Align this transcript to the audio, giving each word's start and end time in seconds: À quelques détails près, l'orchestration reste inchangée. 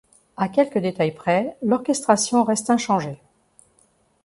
À 0.35 0.49
quelques 0.49 0.79
détails 0.79 1.11
près, 1.13 1.55
l'orchestration 1.61 2.43
reste 2.43 2.71
inchangée. 2.71 3.21